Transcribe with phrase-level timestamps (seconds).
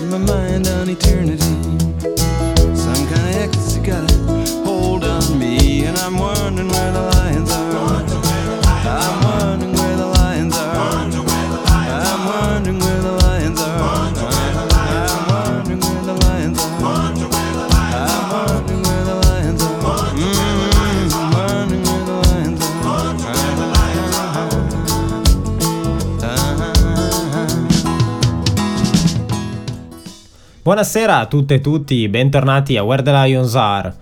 [0.00, 2.25] got my mind on eternity.
[30.66, 33.94] Buonasera a tutte e tutti, bentornati a Where the Lions Are.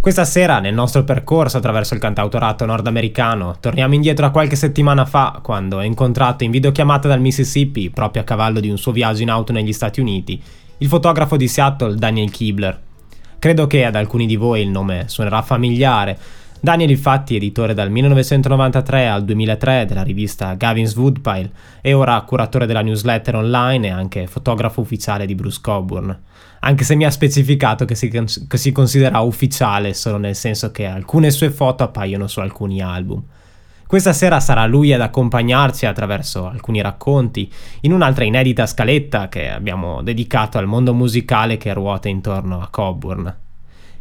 [0.00, 5.38] Questa sera, nel nostro percorso attraverso il cantautorato nordamericano, torniamo indietro a qualche settimana fa,
[5.40, 9.30] quando ho incontrato in videochiamata dal Mississippi, proprio a cavallo di un suo viaggio in
[9.30, 10.42] auto negli Stati Uniti,
[10.78, 12.80] il fotografo di Seattle Daniel Kibler.
[13.38, 16.18] Credo che ad alcuni di voi il nome suonerà familiare.
[16.60, 22.82] Daniel infatti editore dal 1993 al 2003 della rivista Gavin's Woodpile e ora curatore della
[22.82, 26.18] newsletter online e anche fotografo ufficiale di Bruce Coburn.
[26.60, 30.86] Anche se mi ha specificato che si, che si considera ufficiale solo nel senso che
[30.86, 33.22] alcune sue foto appaiono su alcuni album.
[33.86, 37.50] Questa sera sarà lui ad accompagnarci attraverso alcuni racconti
[37.82, 43.46] in un'altra inedita scaletta che abbiamo dedicato al mondo musicale che ruota intorno a Coburn.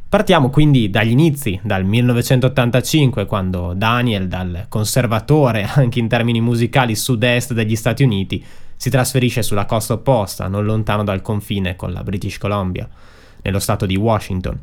[0.10, 7.52] Partiamo quindi dagli inizi, dal 1985, quando Daniel, dal conservatore anche in termini musicali sud-est
[7.52, 8.42] degli Stati Uniti,
[8.78, 12.88] si trasferisce sulla costa opposta, non lontano dal confine con la British Columbia,
[13.42, 14.58] nello stato di Washington.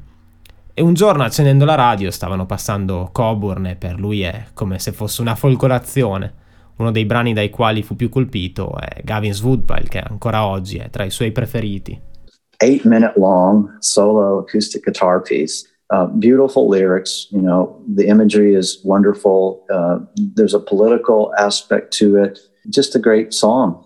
[0.72, 4.92] E un giorno accendendo la radio stavano passando Coburn e per lui è come se
[4.92, 6.32] fosse una folgorazione.
[6.76, 10.88] Uno dei brani dai quali fu più colpito è Gavin's Woodpile, che ancora oggi è
[10.88, 12.12] tra i suoi preferiti.
[12.60, 15.66] Eight minute long solo acoustic guitar piece.
[15.90, 19.62] Uh, beautiful lyrics, you know, the imagery is wonderful.
[19.70, 19.98] Uh,
[20.34, 22.40] there's a political aspect to it.
[22.68, 23.84] Just a great song.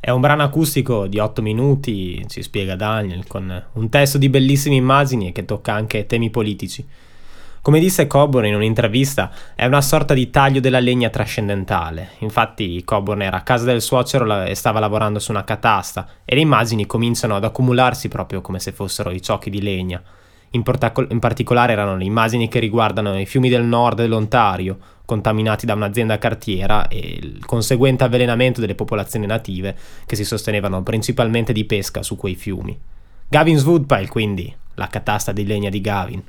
[0.00, 4.76] È un brano acustico di 8 minuti, ci spiega Daniel, con un testo di bellissime
[4.76, 6.86] immagini che tocca anche temi politici.
[7.60, 12.10] Come disse Coburn in un'intervista, è una sorta di taglio della legna trascendentale.
[12.20, 16.40] Infatti Coburn era a casa del suocero e stava lavorando su una catasta e le
[16.40, 20.00] immagini cominciano ad accumularsi proprio come se fossero i ciocchi di legna.
[20.52, 25.66] In, portaco- in particolare erano le immagini che riguardano i fiumi del nord dell'Ontario, contaminati
[25.66, 29.76] da un'azienda cartiera e il conseguente avvelenamento delle popolazioni native
[30.06, 32.78] che si sostenevano principalmente di pesca su quei fiumi.
[33.28, 36.22] Gavin's Woodpile, quindi, la catasta di legna di Gavin.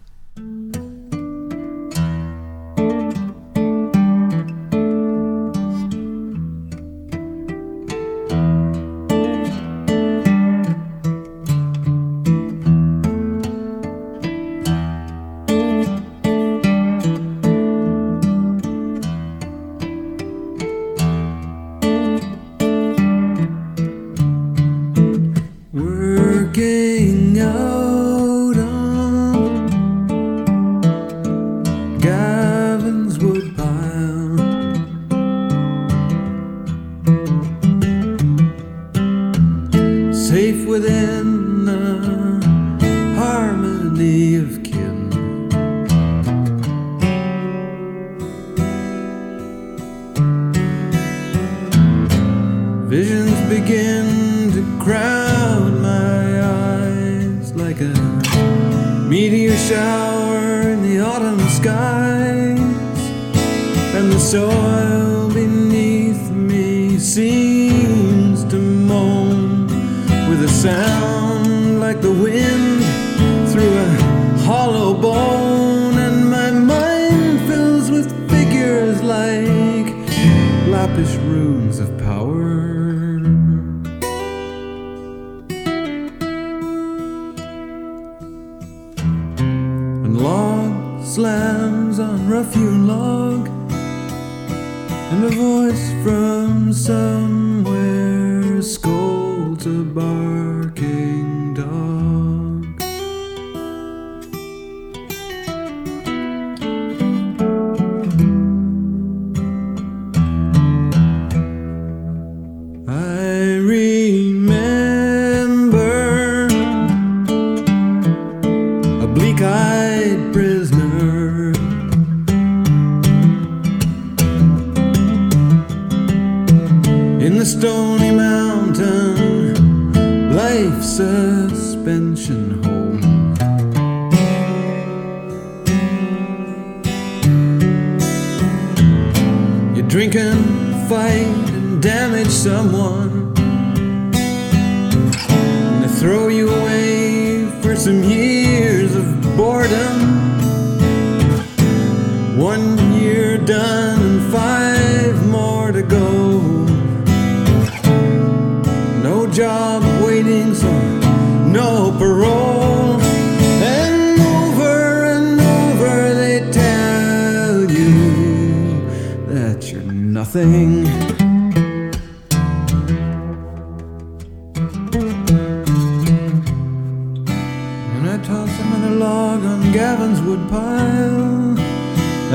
[179.00, 181.58] log on Gavin's woodpile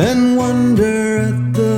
[0.09, 1.74] and wonder at the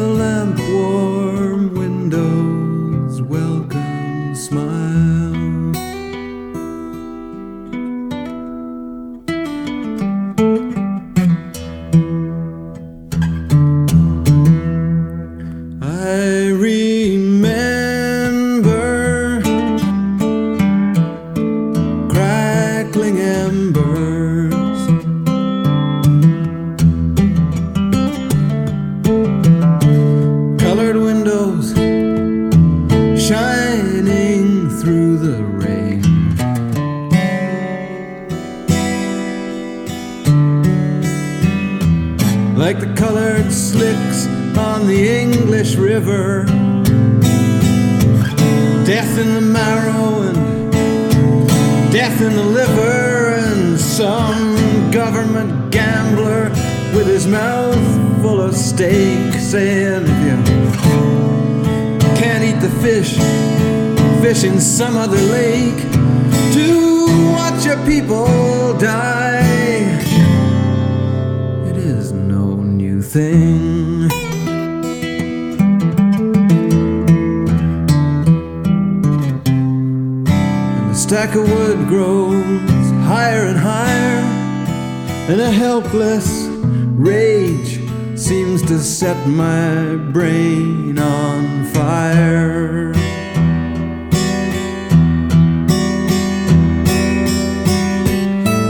[89.26, 92.93] my brain on fire.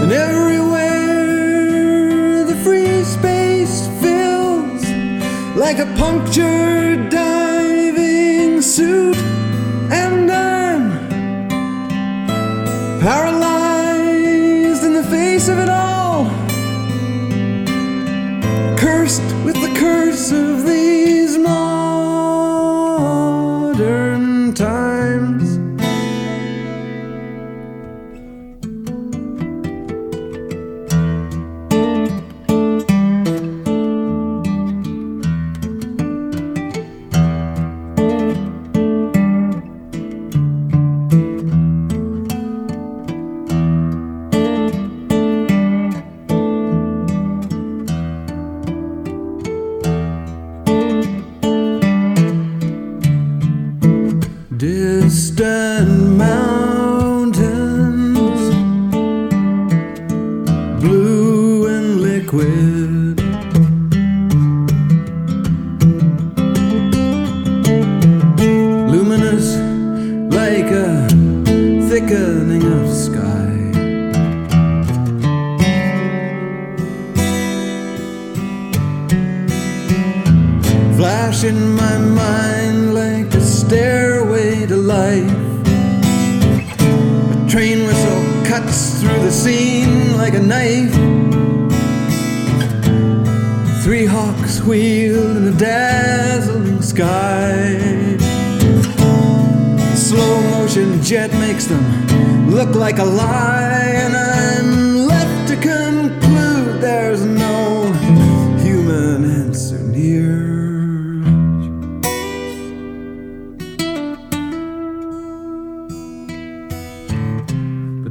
[0.03, 0.85] And everywhere
[2.45, 4.85] the free space fills
[5.57, 9.17] like a punctured diving suit,
[9.91, 10.91] and I'm
[13.01, 13.56] paralyzed.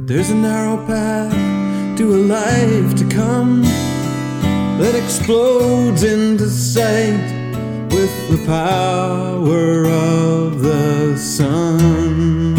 [0.06, 1.32] There's a narrow path
[1.98, 3.62] to a life to come
[4.78, 7.18] that explodes into sight
[7.90, 12.54] with the power of the sun.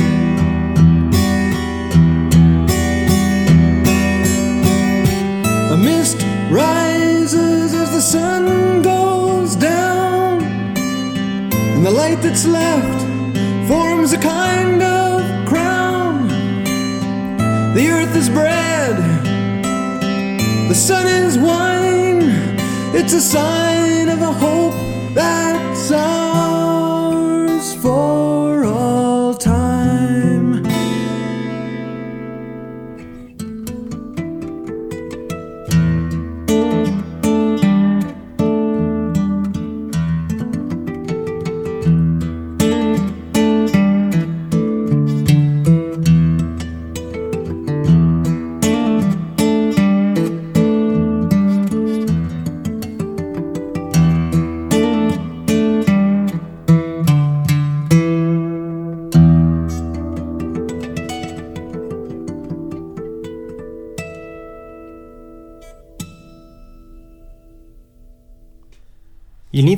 [5.72, 6.18] A mist
[6.52, 13.02] rises as the sun goes down, and the light that's left
[13.70, 14.87] forms a kind of
[18.18, 18.98] is bread,
[20.68, 22.24] the sun is wine.
[22.96, 24.74] It's a sign of a hope
[25.14, 26.67] that's ours.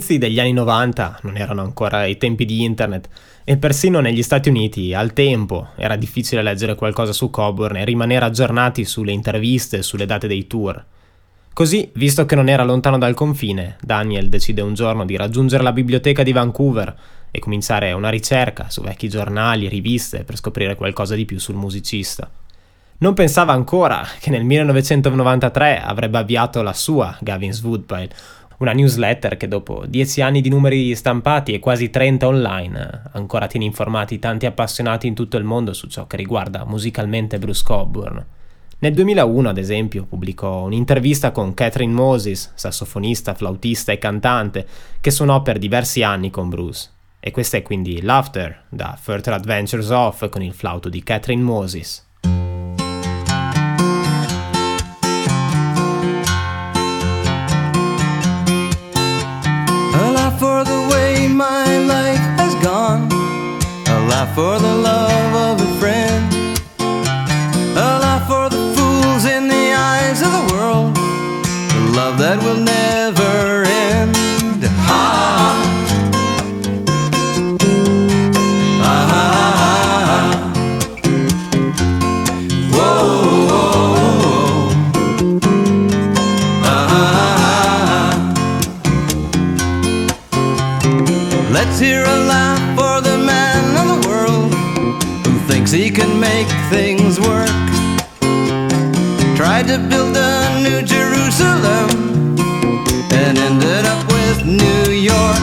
[0.10, 3.08] Inizi degli anni 90 non erano ancora i tempi di internet
[3.44, 8.26] e persino negli Stati Uniti al tempo era difficile leggere qualcosa su Coburn e rimanere
[8.26, 10.84] aggiornati sulle interviste e sulle date dei tour.
[11.54, 15.74] Così, visto che non era lontano dal confine, Daniel decide un giorno di raggiungere la
[15.74, 16.96] biblioteca di Vancouver
[17.30, 21.54] e cominciare una ricerca su vecchi giornali e riviste per scoprire qualcosa di più sul
[21.54, 22.28] musicista.
[23.02, 28.10] Non pensava ancora che nel 1993 avrebbe avviato la sua Gavin's Woodpile,
[28.60, 33.66] una newsletter che dopo dieci anni di numeri stampati e quasi 30 online ancora tiene
[33.66, 38.26] informati tanti appassionati in tutto il mondo su ciò che riguarda musicalmente Bruce Coburn.
[38.82, 44.66] Nel 2001, ad esempio, pubblicò un'intervista con Catherine Moses, sassofonista, flautista e cantante,
[45.02, 46.90] che suonò per diversi anni con Bruce.
[47.20, 52.09] E questa è quindi Laughter, da Further Adventures of, con il flauto di Catherine Moses.
[64.20, 66.34] Laugh for the love of a friend,
[67.78, 72.58] a laugh for the fools in the eyes of the world, a love that will
[72.58, 73.69] never end.
[91.80, 94.54] Hear a laugh for the man of the world
[95.26, 97.48] who thinks he can make things work.
[99.38, 102.36] Tried to build a new Jerusalem
[103.14, 105.39] and ended up with New York.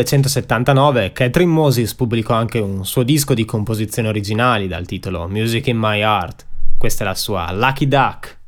[0.00, 5.76] 1979 Catherine Moses pubblicò anche un suo disco di composizioni originali dal titolo Music in
[5.76, 6.46] My Heart.
[6.78, 8.38] Questa è la sua Lucky Duck.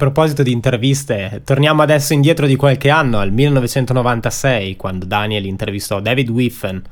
[0.00, 6.30] Proposito di interviste, torniamo adesso indietro di qualche anno, al 1996, quando Daniel intervistò David
[6.30, 6.82] Whiffen.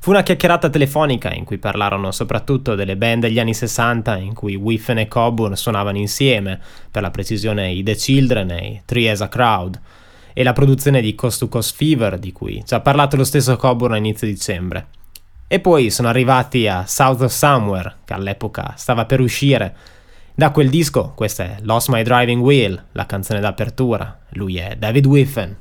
[0.00, 4.56] Fu una chiacchierata telefonica in cui parlarono soprattutto delle band degli anni 60 in cui
[4.56, 6.58] Whiffen e Coburn suonavano insieme,
[6.90, 9.80] per la precisione i The Children e i Three as a Crowd,
[10.32, 13.56] e la produzione di Coast to Coast Fever, di cui ci ha parlato lo stesso
[13.56, 14.86] Coburn a inizio dicembre.
[15.46, 19.98] E poi sono arrivati a South of Somewhere, che all'epoca stava per uscire,
[20.40, 24.20] da quel disco, questa è Lost My Driving Wheel, la canzone d'apertura.
[24.30, 25.54] Lui è David Whiffen.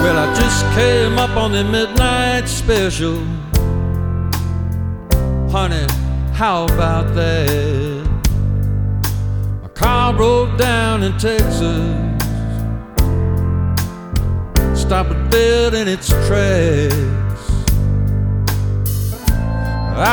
[0.00, 3.18] Well, I just came up on the midnight special.
[5.50, 5.84] Honey,
[6.32, 8.08] how about that?
[9.60, 12.17] My car broke down in Texas
[14.88, 17.42] stop it dead in its tracks.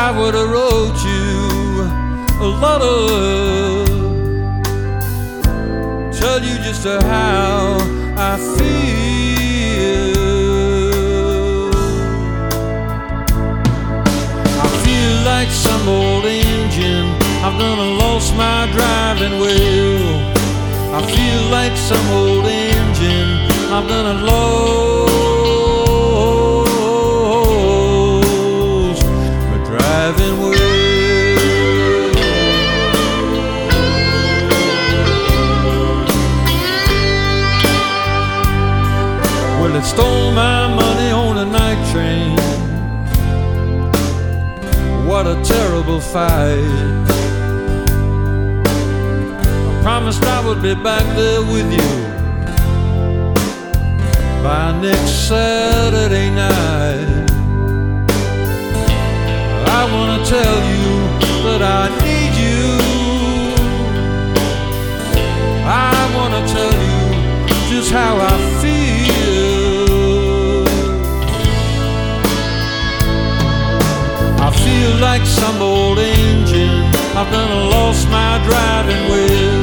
[0.04, 1.80] I would have wrote you
[2.44, 3.86] a letter,
[6.12, 7.78] tell you just how
[8.18, 8.90] I feel.
[14.60, 17.08] I feel like some old engine.
[17.42, 20.20] I've done lost my driving wheel.
[20.92, 23.35] I feel like some old engine
[23.68, 25.44] I've done a lost
[29.50, 30.52] my driving wheel.
[39.60, 42.36] Well, it stole my money on a night train.
[45.08, 46.60] What a terrible fight.
[49.68, 52.15] I promised I would be back there with you
[54.46, 57.30] by next Saturday night.
[59.78, 60.88] I want to tell you
[61.46, 62.64] that I need you.
[65.90, 67.02] I want to tell you
[67.72, 69.46] just how I feel.
[74.46, 76.78] I feel like some old engine.
[77.18, 79.58] I've done lost my driving wheel.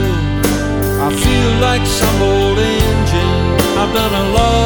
[1.08, 3.34] I feel like some old engine.
[3.80, 4.63] I've done a lost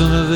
[0.00, 0.27] Won't you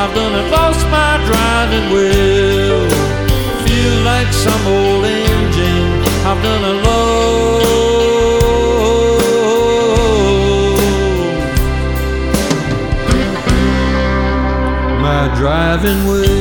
[0.00, 2.88] I've done lost my driving wheel.
[3.66, 5.90] Feel like some old engine.
[6.24, 7.18] I've done a low.
[15.02, 16.37] My driving wheel.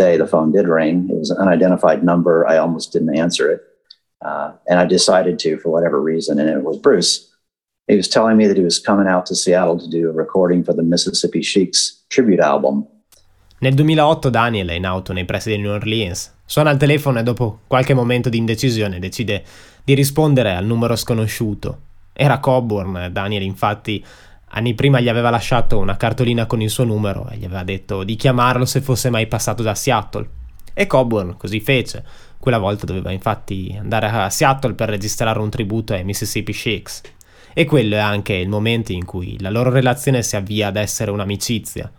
[0.00, 1.08] Day the phone did ring.
[1.10, 2.46] It was an unidentified number.
[2.52, 3.60] I almost didn't answer it.
[4.24, 7.28] Uh, and I decided to for whatever reason, and it was Bruce.
[7.86, 10.64] He was telling me that he was coming out to Seattle to do a recording
[10.64, 12.86] for the Mississippi Sheiks tribute album.
[13.60, 17.22] Nel 2008 Daniel è in auto nei pressi di New Orleans, Suona il telefono e
[17.22, 19.44] dopo qualche momento di indecisione decide
[19.84, 21.78] di rispondere al numero sconosciuto.
[22.12, 24.04] Era Coburn, Daniel infatti
[24.52, 28.04] anni prima gli aveva lasciato una cartolina con il suo numero e gli aveva detto
[28.04, 30.28] di chiamarlo se fosse mai passato da Seattle.
[30.72, 32.04] E Coburn così fece.
[32.38, 37.02] Quella volta doveva infatti andare a Seattle per registrare un tributo ai Mississippi Sheiks.
[37.52, 41.10] E quello è anche il momento in cui la loro relazione si avvia ad essere
[41.10, 41.90] un'amicizia.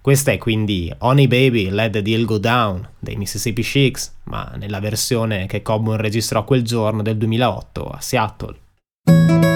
[0.00, 4.80] Questa è quindi Honey Baby Let the Deal Go Down dei Mississippi Sheiks, ma nella
[4.80, 9.53] versione che Coburn registrò quel giorno del 2008 a Seattle.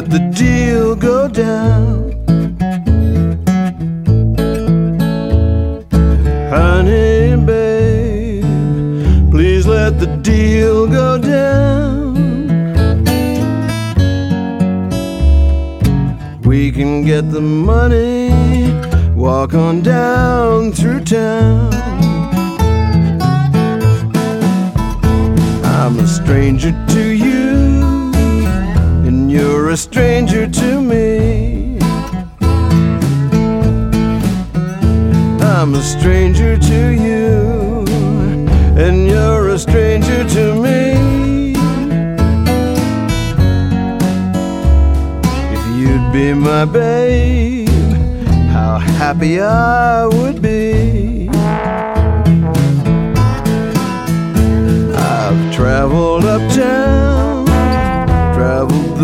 [0.00, 2.12] Let the deal go down.
[6.54, 8.44] Honey, babe,
[9.32, 12.14] please let the deal go down.
[16.42, 18.30] We can get the money,
[19.16, 21.74] walk on down through town.
[25.64, 27.27] I'm a stranger to you,
[29.38, 31.78] you're a stranger to me.
[35.40, 37.84] I'm a stranger to you,
[38.76, 41.54] and you're a stranger to me.
[45.54, 47.68] If you'd be my babe,
[48.54, 51.17] how happy I would be.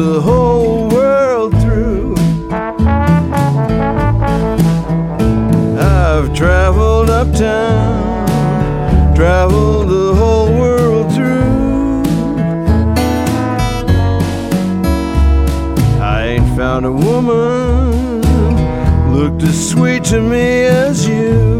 [0.05, 2.14] The whole world through.
[5.79, 8.27] I've traveled uptown,
[9.17, 12.03] traveled the whole world through.
[16.03, 18.21] I ain't found a woman
[19.17, 21.54] looked as sweet to me as you.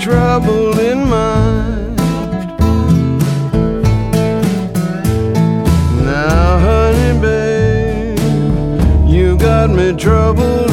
[0.00, 1.96] Troubled in mind.
[6.06, 8.18] Now, honey, babe,
[9.06, 10.69] you got me troubled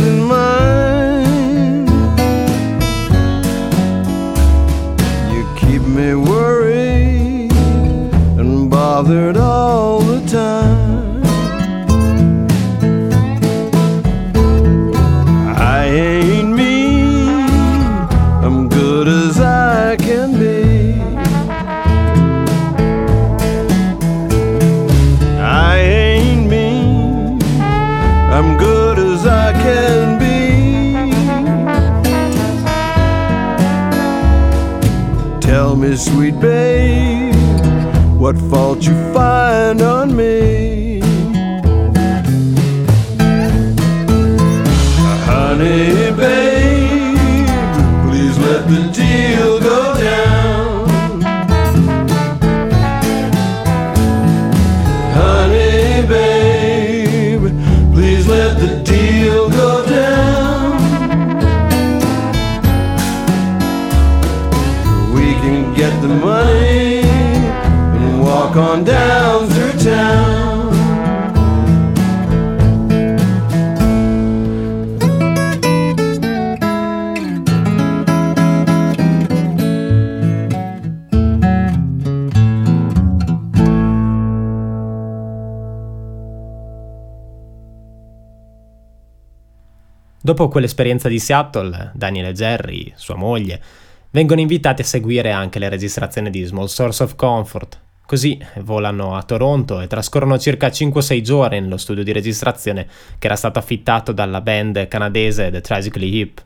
[90.58, 93.62] quell'esperienza di Seattle, Daniel e Jerry, sua moglie,
[94.10, 97.80] vengono invitati a seguire anche le registrazioni di Small Source of Comfort.
[98.08, 102.88] Così volano a Toronto e trascorrono circa 5-6 giorni nello studio di registrazione
[103.20, 106.44] che era stato affittato dalla band canadese The Tragically Hip.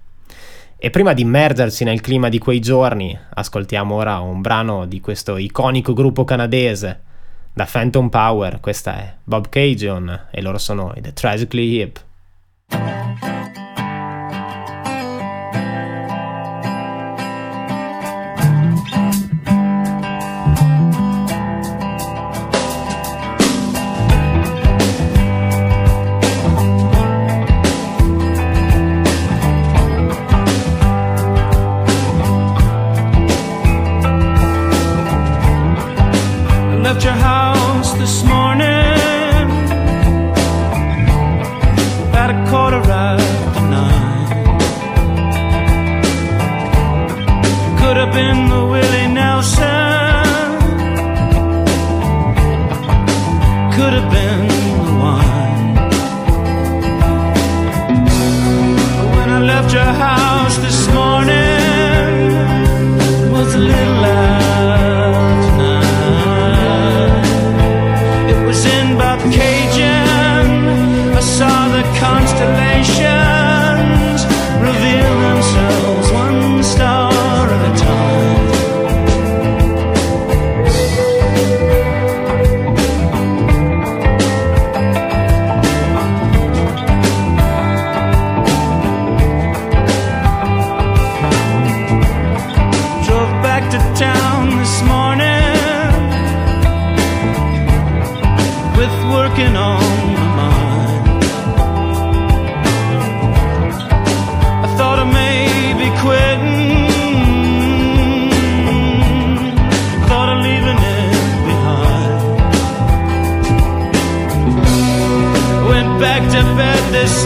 [0.75, 5.37] E prima di immergersi nel clima di quei giorni, ascoltiamo ora un brano di questo
[5.37, 6.99] iconico gruppo canadese.
[7.53, 12.03] Da Phantom Power, questa è Bob Cajon e loro sono i The Tragically Hip.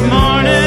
[0.01, 0.64] morning.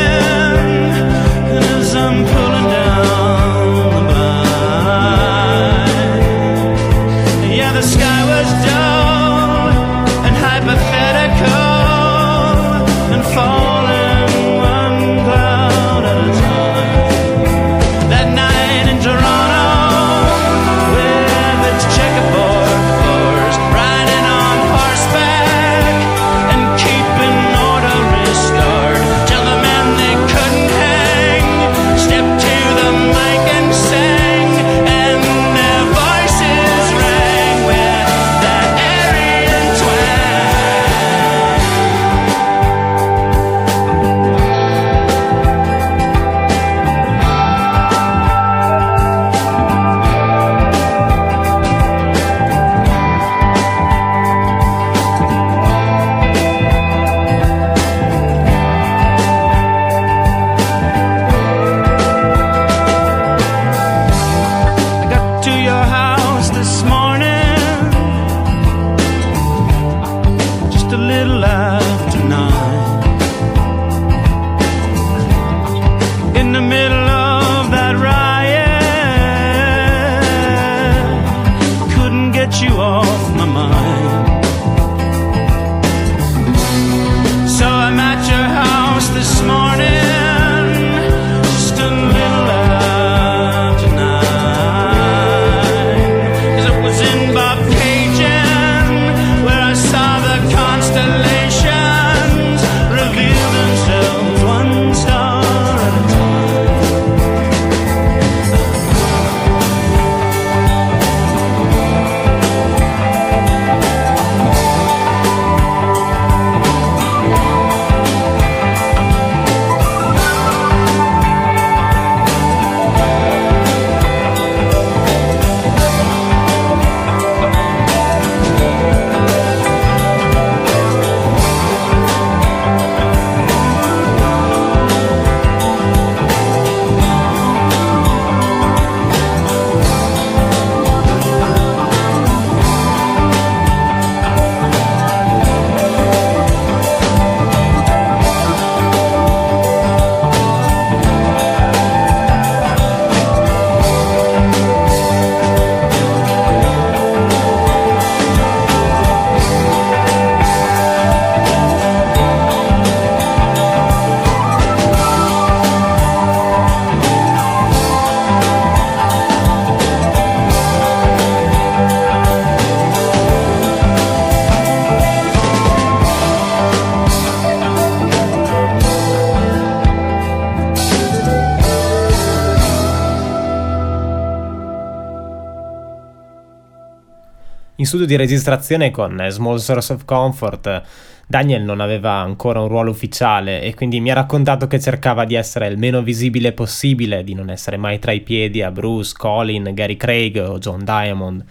[187.88, 190.82] studio di registrazione con eh, Small Source of Comfort
[191.30, 195.34] Daniel non aveva ancora un ruolo ufficiale e quindi mi ha raccontato che cercava di
[195.34, 199.74] essere il meno visibile possibile, di non essere mai tra i piedi a Bruce, Colin,
[199.74, 201.44] Gary Craig o John Diamond.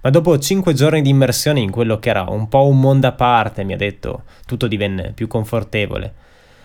[0.00, 3.12] Ma dopo cinque giorni di immersione in quello che era un po' un mondo a
[3.12, 6.14] parte, mi ha detto, tutto divenne più confortevole.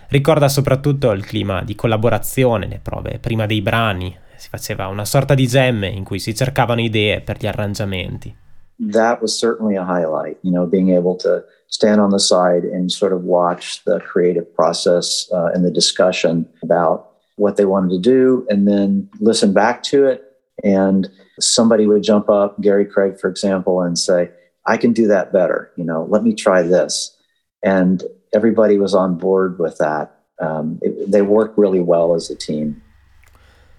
[0.08, 5.36] Ricorda soprattutto il clima di collaborazione, le prove prima dei brani, si faceva una sorta
[5.36, 8.46] di gemme in cui si cercavano idee per gli arrangiamenti.
[8.80, 12.92] that was certainly a highlight, you know, being able to stand on the side and
[12.92, 18.00] sort of watch the creative process uh, and the discussion about what they wanted to
[18.00, 20.24] do and then listen back to it.
[20.64, 21.08] And
[21.40, 24.32] somebody would jump up, Gary Craig, for example, and say,
[24.66, 25.72] I can do that better.
[25.76, 27.16] You know, let me try this.
[27.64, 30.16] And everybody was on board with that.
[30.40, 32.82] Um, it, they work really well as a team.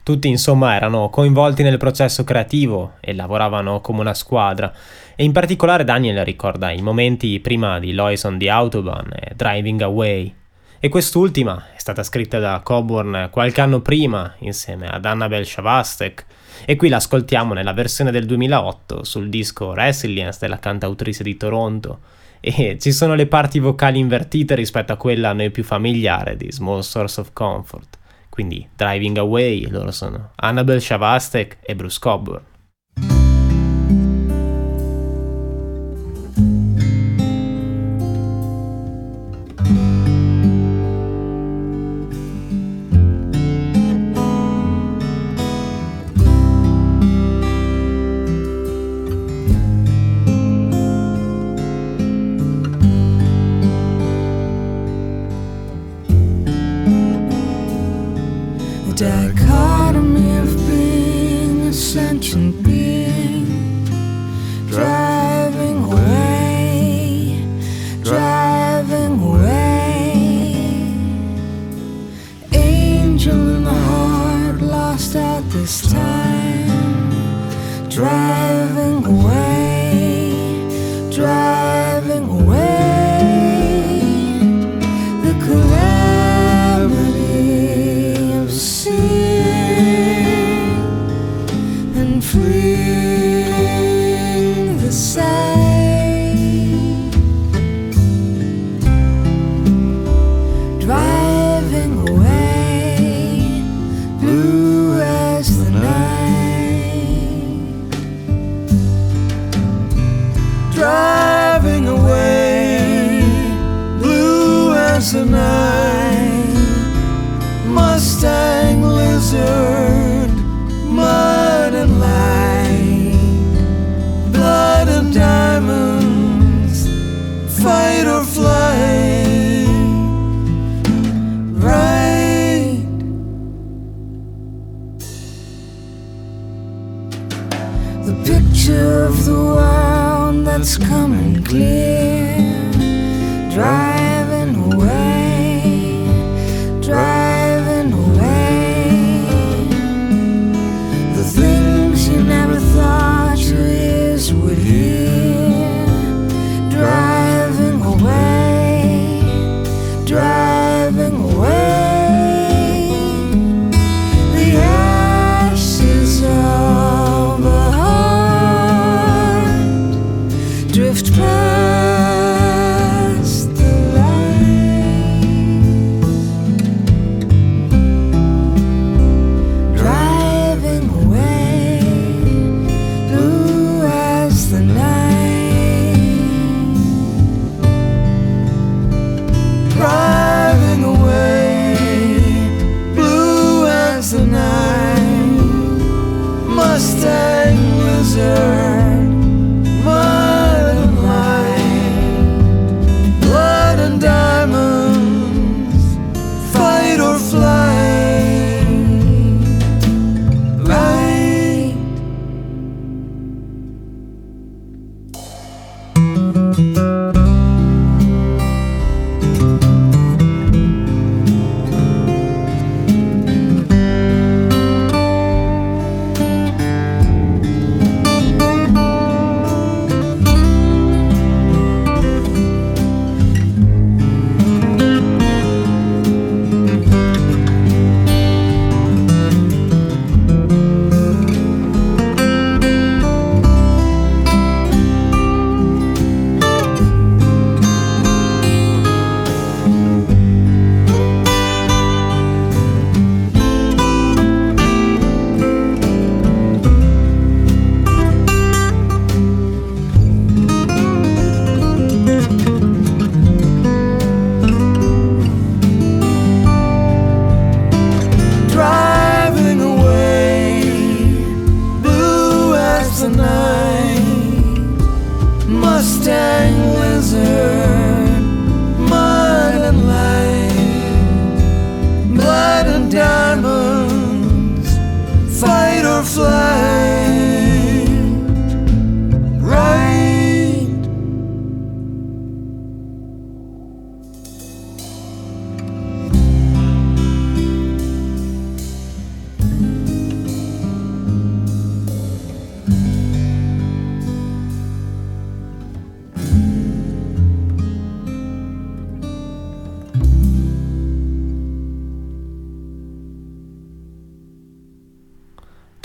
[0.08, 4.72] Tutti insomma erano coinvolti nel processo creativo e lavoravano come una squadra.
[5.14, 9.82] E in particolare Daniel ricorda i momenti prima di Lois on the Autobahn e Driving
[9.82, 10.34] Away.
[10.80, 16.24] E quest'ultima è stata scritta da Coburn qualche anno prima insieme ad Annabelle Shavastek.
[16.64, 21.98] E qui l'ascoltiamo nella versione del 2008 sul disco Resilience della cantautrice di Toronto.
[22.40, 26.50] E ci sono le parti vocali invertite rispetto a quella a noi più familiare di
[26.50, 27.97] Small Source of Comfort.
[28.38, 32.40] Quindi Driving Away loro sono Annabelle Shavastek e Bruce Coburn.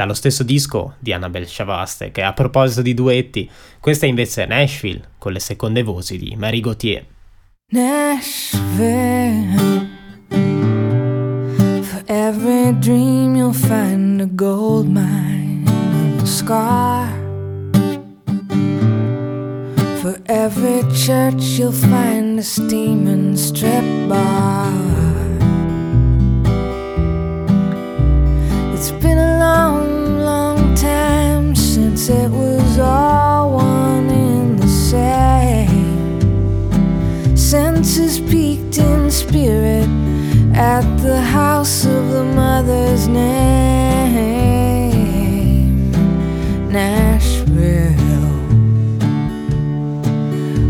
[0.04, 3.50] Dallo stesso disco di Annabelle Chavaste, che a proposito di duetti,
[3.80, 7.06] questa è invece Nashville, con le seconde voci di Marie Gauthier.
[7.72, 8.72] Nashville.
[11.82, 15.64] For every dream you'll find a gold mine
[16.26, 17.08] scar.
[20.02, 24.70] For every church you'll find a steaming strip bar.
[28.74, 29.83] It's been a long,
[31.96, 36.18] it was all one in the same.
[37.38, 39.88] Senses peaked in spirit
[40.56, 44.32] at the house of the mother's name,
[46.72, 47.94] Nashville.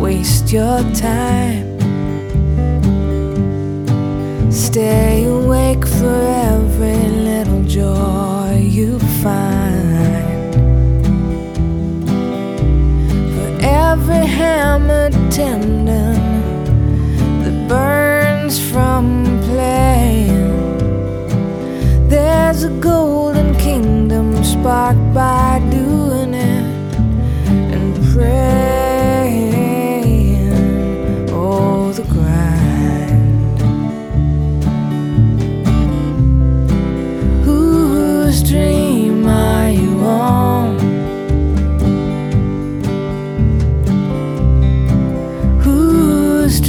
[0.01, 1.64] waste your time.
[4.75, 6.19] Stay awake for
[6.51, 10.53] every little joy you find.
[13.35, 16.19] For every hammered tendon
[17.41, 20.51] that burns from playing.
[22.09, 25.54] There's a golden kingdom sparked by
[46.45, 46.61] Whose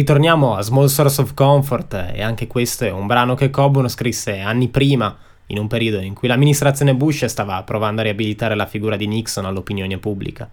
[0.00, 4.38] ritorniamo a Small Source of Comfort e anche questo è un brano che Coburn scrisse
[4.38, 5.14] anni prima,
[5.48, 9.44] in un periodo in cui l'amministrazione Bush stava provando a riabilitare la figura di Nixon
[9.44, 10.48] all'opinione pubblica.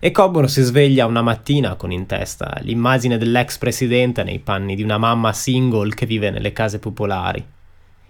[0.00, 4.82] E Coburn si sveglia una mattina con in testa l'immagine dell'ex presidente nei panni di
[4.82, 7.44] una mamma single che vive nelle case popolari.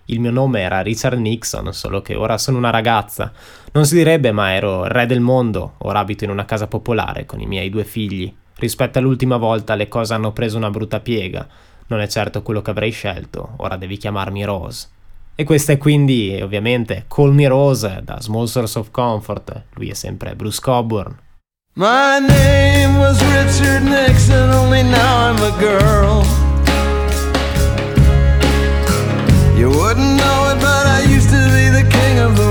[0.06, 3.32] Il mio nome era Richard Nixon, solo che ora sono una ragazza.
[3.72, 7.40] Non si direbbe, ma ero re del mondo, ora abito in una casa popolare con
[7.40, 8.34] i miei due figli.
[8.56, 11.46] Rispetto all'ultima volta le cose hanno preso una brutta piega.
[11.86, 14.88] Non è certo quello che avrei scelto, ora devi chiamarmi Rose.
[15.34, 19.64] E questa è quindi, ovviamente, Call Me Rose da Small Source of Comfort.
[19.74, 21.18] Lui è sempre Bruce Coburn.
[21.74, 26.24] My name was Richard Nixon, only now I'm a girl.
[29.58, 32.43] You wouldn't know it, but I used to be the king of the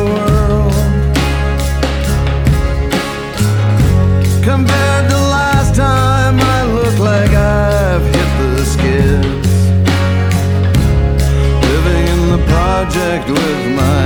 [12.84, 14.03] project with my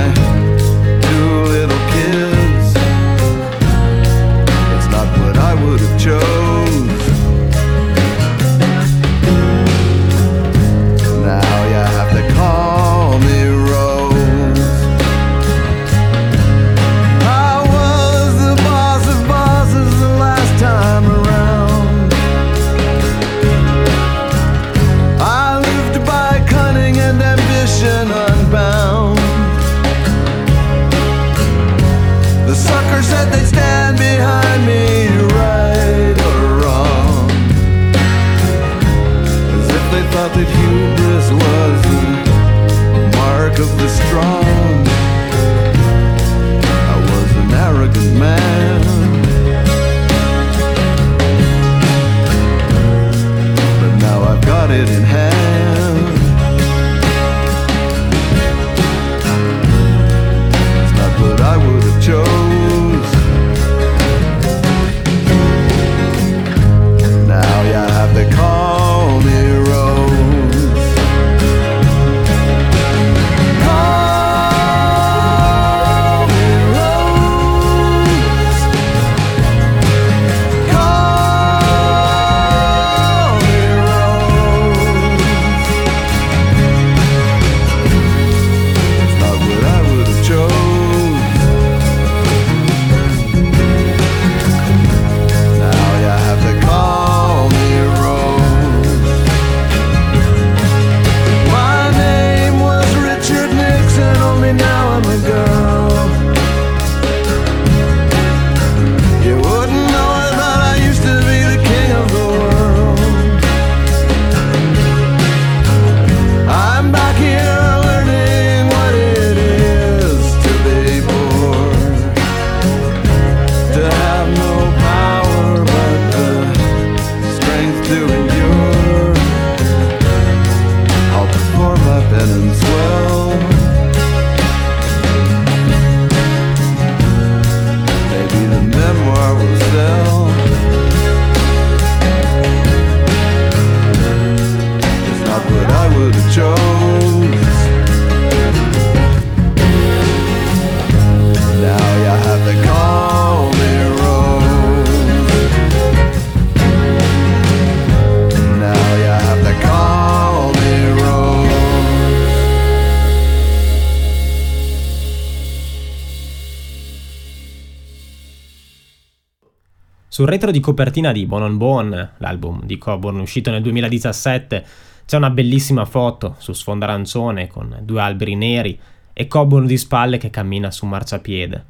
[170.28, 174.66] retro di copertina di Bon on Bon, l'album di Coburn uscito nel 2017,
[175.06, 178.78] c'è una bellissima foto su sfondo arancione con due alberi neri
[179.14, 181.64] e Coburn di spalle che cammina su un marciapiede.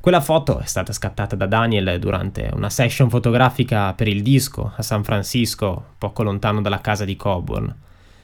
[0.00, 4.82] Quella foto è stata scattata da Daniel durante una session fotografica per il disco a
[4.82, 7.76] San Francisco, poco lontano dalla casa di Coburn.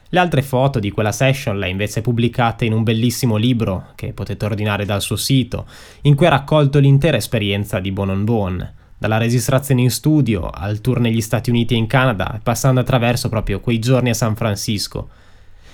[0.09, 4.15] Le altre foto di quella session le ha invece pubblicate in un bellissimo libro che
[4.15, 5.67] potete ordinare dal suo sito,
[6.03, 10.81] in cui ha raccolto l'intera esperienza di Bon on Bon, dalla registrazione in studio al
[10.81, 15.09] tour negli Stati Uniti e in Canada, passando attraverso proprio quei giorni a San Francisco.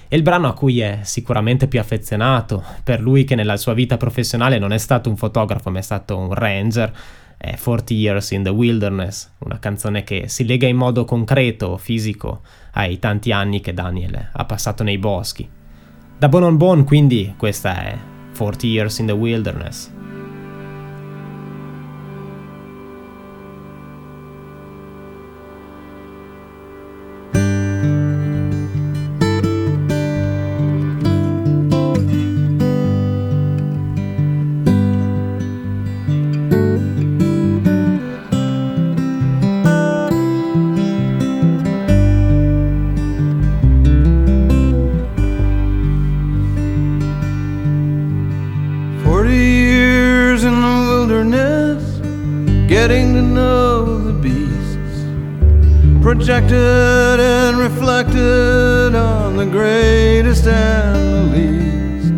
[0.07, 3.97] E il brano a cui è sicuramente più affezionato, per lui che nella sua vita
[3.97, 6.93] professionale non è stato un fotografo ma è stato un ranger,
[7.37, 12.43] è 40 Years in the Wilderness, una canzone che si lega in modo concreto, fisico,
[12.73, 15.49] ai tanti anni che Daniel ha passato nei boschi.
[16.19, 17.99] Da Bon on Bon quindi questa è
[18.37, 19.91] 40 Years in the Wilderness.
[52.87, 55.05] Getting to know the beasts,
[56.03, 62.13] projected and reflected on the greatest and the least.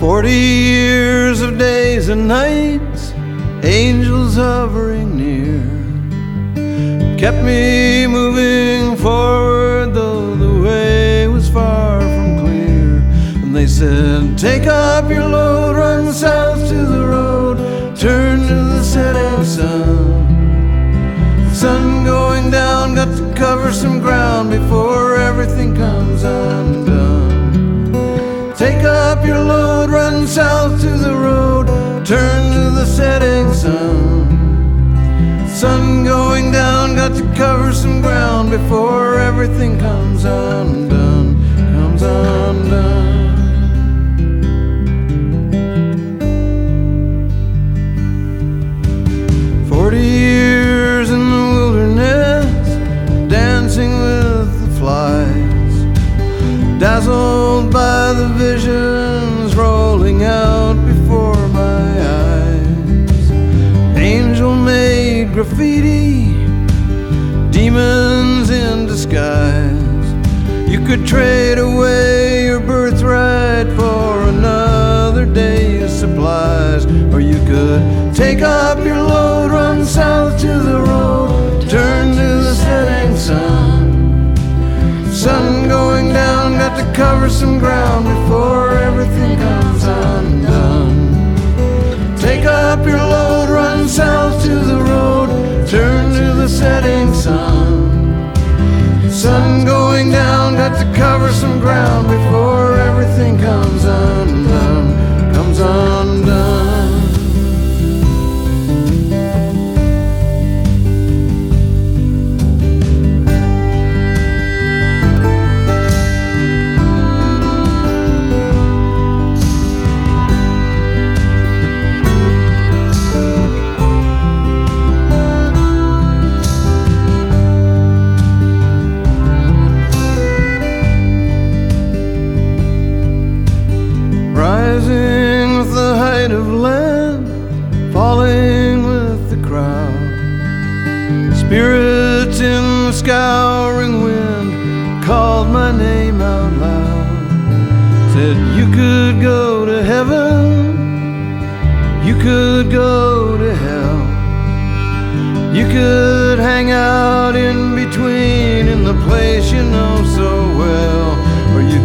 [0.00, 3.12] Forty years of days and nights,
[3.62, 5.62] angels hovering near,
[7.16, 12.96] kept me moving forward, though the way was far from clear.
[13.44, 17.56] And they said, Take up your load, run south to the road,
[17.96, 19.35] turn to the setting
[23.36, 27.92] cover some ground before everything comes undone.
[28.56, 31.66] Take up your load, run south to the road,
[32.06, 34.26] turn to the setting sun.
[35.48, 41.36] Sun going down, got to cover some ground before everything comes undone.
[41.74, 42.35] Comes undone.
[65.36, 66.32] Graffiti,
[67.50, 70.08] demons in disguise,
[70.66, 78.78] You could trade away your birthright for another day's supplies, or you could take up
[78.82, 84.34] your load, run south to the road, turn to the setting sun.
[85.12, 88.15] Sun going down, got to cover some ground
[100.96, 104.25] cover some ground before everything comes undone,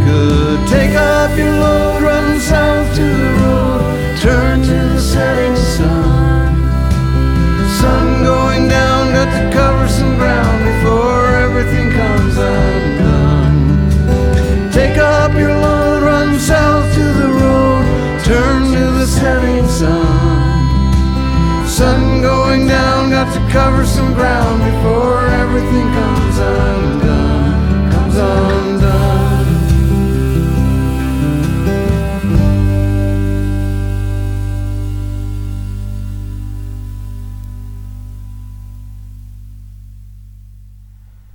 [0.05, 6.55] Could take up your load, run south to the road, turn to the setting sun.
[7.79, 13.57] Sun going down, got to cover some ground before everything comes undone.
[14.71, 17.85] Take up your load, run south to the road,
[18.23, 20.61] turn to the setting sun.
[21.67, 23.85] Sun going down, got to cover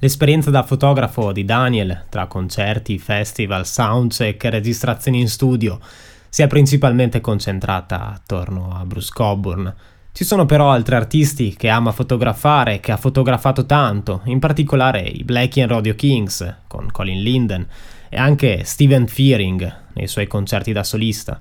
[0.06, 5.80] L'esperienza da fotografo di Daniel, tra concerti, festival, soundcheck e registrazioni in studio,
[6.28, 9.74] si è principalmente concentrata attorno a Bruce Coburn.
[10.12, 15.00] Ci sono però altri artisti che ama fotografare e che ha fotografato tanto, in particolare
[15.00, 17.66] i Blackie and Rodeo Kings con Colin Linden
[18.08, 21.40] e anche Steven Fearing nei suoi concerti da solista.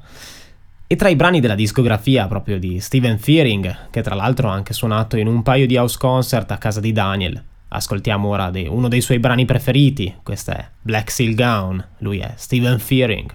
[0.87, 4.73] E tra i brani della discografia proprio di Steven Fearing, che tra l'altro ha anche
[4.73, 7.43] suonato in un paio di house concert a casa di Daniel,
[7.75, 12.33] ascoltiamo ora de- uno dei suoi brani preferiti, questo è Black Seal Gown, lui è
[12.35, 13.33] Steven Fearing.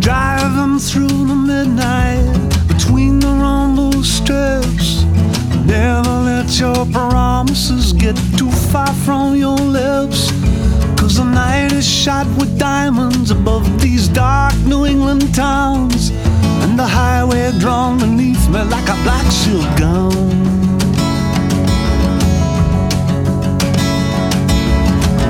[0.00, 2.24] Driving through the midnight
[2.66, 5.04] between the rumble strips.
[5.66, 10.32] Never let your promises get too far from your lips.
[11.18, 16.10] The night is shot with diamonds above these dark New England towns.
[16.62, 20.12] And the highway drawn beneath me like a black silk gown.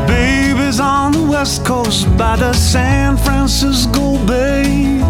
[0.06, 5.00] Baby's on the west coast by the San Francisco Bay.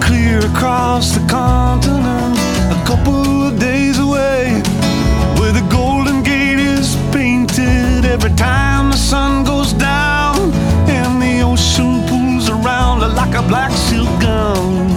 [0.00, 2.38] Clear across the continent,
[2.72, 4.62] a couple of days away.
[5.38, 10.36] Where the Golden Gate is painted every time the sun goes down.
[10.88, 14.93] And the ocean pools around like a black silk gown.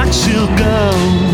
[0.00, 1.29] Like a black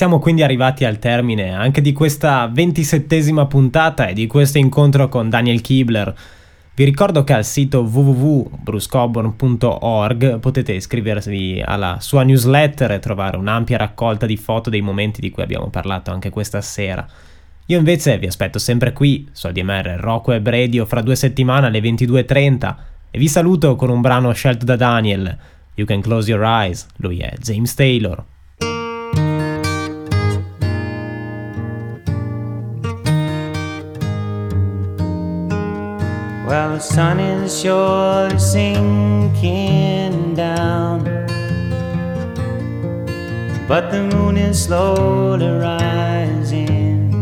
[0.00, 5.28] siamo quindi arrivati al termine anche di questa ventisettesima puntata e di questo incontro con
[5.28, 6.14] Daniel Kibler.
[6.74, 14.24] Vi ricordo che al sito www.brucecoburn.org potete iscrivervi alla sua newsletter e trovare un'ampia raccolta
[14.24, 17.06] di foto dei momenti di cui abbiamo parlato anche questa sera.
[17.66, 21.80] Io invece vi aspetto sempre qui, su ADMR Rocco e Radio, fra due settimane alle
[21.80, 22.74] 22.30
[23.10, 25.36] e vi saluto con un brano scelto da Daniel,
[25.74, 28.24] You Can Close Your Eyes, lui è James Taylor.
[36.50, 41.04] Well, the sun is surely sinking down,
[43.68, 47.12] but the moon is slowly rising.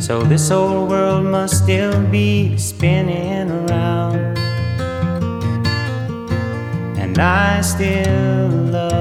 [0.00, 4.36] So, this old world must still be spinning around,
[6.98, 8.91] and I still love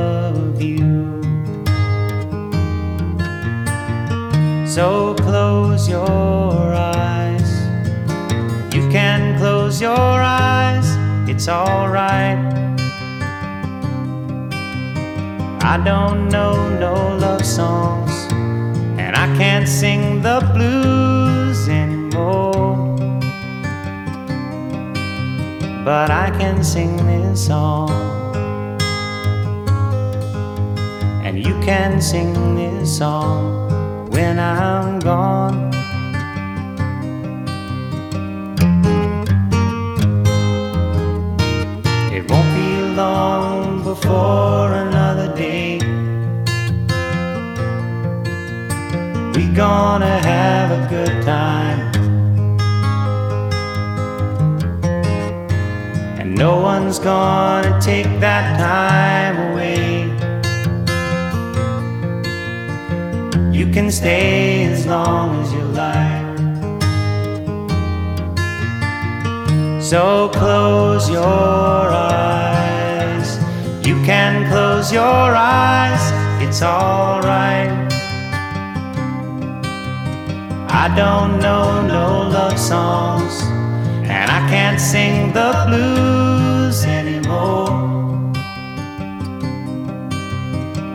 [4.74, 7.52] So close your eyes.
[8.74, 10.88] You can close your eyes,
[11.30, 12.40] it's alright.
[15.62, 18.14] I don't know no love songs,
[18.98, 22.96] and I can't sing the blues anymore.
[25.84, 27.92] But I can sing this song,
[31.26, 33.61] and you can sing this song
[34.12, 35.72] when I'm gone.
[42.14, 45.80] It won't be long before another day.
[49.36, 51.80] We gonna have a good time.
[56.20, 60.01] And no one's gonna take that time away.
[63.62, 66.40] You can stay as long as you like.
[69.80, 73.38] So close your eyes.
[73.86, 76.02] You can close your eyes,
[76.42, 77.70] it's alright.
[80.84, 83.44] I don't know no love songs,
[84.10, 87.70] and I can't sing the blues anymore.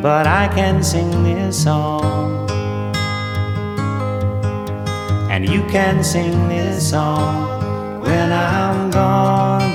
[0.03, 2.46] But I can sing this song.
[5.49, 9.66] You can sing this song when I'm gone.